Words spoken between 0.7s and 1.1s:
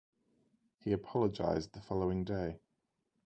He